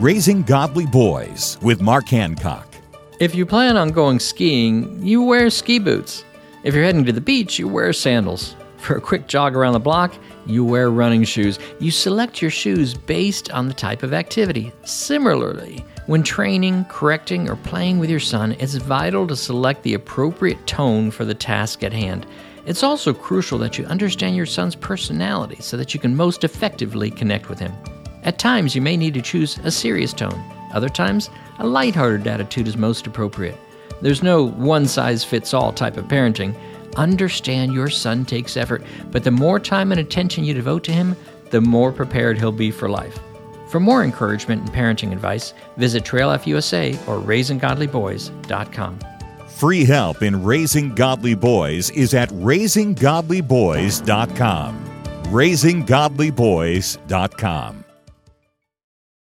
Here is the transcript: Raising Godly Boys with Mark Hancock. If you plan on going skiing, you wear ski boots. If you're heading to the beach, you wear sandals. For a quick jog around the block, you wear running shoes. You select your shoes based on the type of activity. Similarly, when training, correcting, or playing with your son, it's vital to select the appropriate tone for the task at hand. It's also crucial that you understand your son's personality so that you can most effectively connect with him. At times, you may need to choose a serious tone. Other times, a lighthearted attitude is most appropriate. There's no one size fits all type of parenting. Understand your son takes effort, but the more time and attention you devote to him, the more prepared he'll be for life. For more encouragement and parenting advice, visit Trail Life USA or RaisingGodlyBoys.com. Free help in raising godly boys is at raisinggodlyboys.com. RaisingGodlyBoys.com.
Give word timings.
Raising 0.00 0.44
Godly 0.44 0.86
Boys 0.86 1.58
with 1.60 1.82
Mark 1.82 2.06
Hancock. 2.08 2.72
If 3.18 3.34
you 3.34 3.44
plan 3.44 3.76
on 3.76 3.90
going 3.90 4.20
skiing, 4.20 5.04
you 5.04 5.24
wear 5.24 5.50
ski 5.50 5.80
boots. 5.80 6.24
If 6.62 6.72
you're 6.72 6.84
heading 6.84 7.04
to 7.06 7.12
the 7.12 7.20
beach, 7.20 7.58
you 7.58 7.66
wear 7.66 7.92
sandals. 7.92 8.54
For 8.76 8.94
a 8.94 9.00
quick 9.00 9.26
jog 9.26 9.56
around 9.56 9.72
the 9.72 9.80
block, 9.80 10.14
you 10.46 10.64
wear 10.64 10.88
running 10.90 11.24
shoes. 11.24 11.58
You 11.80 11.90
select 11.90 12.40
your 12.40 12.52
shoes 12.52 12.94
based 12.94 13.50
on 13.50 13.66
the 13.66 13.74
type 13.74 14.04
of 14.04 14.12
activity. 14.12 14.72
Similarly, 14.84 15.84
when 16.06 16.22
training, 16.22 16.84
correcting, 16.84 17.50
or 17.50 17.56
playing 17.56 17.98
with 17.98 18.08
your 18.08 18.20
son, 18.20 18.52
it's 18.60 18.76
vital 18.76 19.26
to 19.26 19.34
select 19.34 19.82
the 19.82 19.94
appropriate 19.94 20.64
tone 20.68 21.10
for 21.10 21.24
the 21.24 21.34
task 21.34 21.82
at 21.82 21.92
hand. 21.92 22.24
It's 22.66 22.84
also 22.84 23.12
crucial 23.12 23.58
that 23.58 23.78
you 23.78 23.84
understand 23.86 24.36
your 24.36 24.46
son's 24.46 24.76
personality 24.76 25.60
so 25.60 25.76
that 25.76 25.92
you 25.92 25.98
can 25.98 26.14
most 26.14 26.44
effectively 26.44 27.10
connect 27.10 27.48
with 27.48 27.58
him. 27.58 27.72
At 28.28 28.38
times, 28.38 28.74
you 28.74 28.82
may 28.82 28.98
need 28.98 29.14
to 29.14 29.22
choose 29.22 29.56
a 29.64 29.70
serious 29.70 30.12
tone. 30.12 30.44
Other 30.74 30.90
times, 30.90 31.30
a 31.60 31.66
lighthearted 31.66 32.26
attitude 32.26 32.68
is 32.68 32.76
most 32.76 33.06
appropriate. 33.06 33.56
There's 34.02 34.22
no 34.22 34.48
one 34.48 34.86
size 34.86 35.24
fits 35.24 35.54
all 35.54 35.72
type 35.72 35.96
of 35.96 36.08
parenting. 36.08 36.54
Understand 36.96 37.72
your 37.72 37.88
son 37.88 38.26
takes 38.26 38.58
effort, 38.58 38.84
but 39.10 39.24
the 39.24 39.30
more 39.30 39.58
time 39.58 39.92
and 39.92 40.00
attention 40.00 40.44
you 40.44 40.52
devote 40.52 40.84
to 40.84 40.92
him, 40.92 41.16
the 41.48 41.62
more 41.62 41.90
prepared 41.90 42.36
he'll 42.36 42.52
be 42.52 42.70
for 42.70 42.90
life. 42.90 43.18
For 43.70 43.80
more 43.80 44.04
encouragement 44.04 44.60
and 44.60 44.70
parenting 44.72 45.12
advice, 45.12 45.54
visit 45.78 46.04
Trail 46.04 46.28
Life 46.28 46.46
USA 46.46 46.92
or 47.06 47.20
RaisingGodlyBoys.com. 47.20 48.98
Free 49.48 49.86
help 49.86 50.22
in 50.22 50.44
raising 50.44 50.94
godly 50.94 51.34
boys 51.34 51.88
is 51.92 52.12
at 52.12 52.28
raisinggodlyboys.com. 52.28 54.84
RaisingGodlyBoys.com. 55.24 57.84